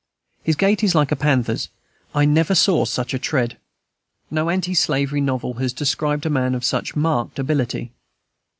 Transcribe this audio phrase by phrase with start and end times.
[0.41, 1.69] His gait is like a panther's;
[2.15, 3.57] I never saw such a tread.
[4.31, 7.91] No anti slavery novel has described a man of such marked ability.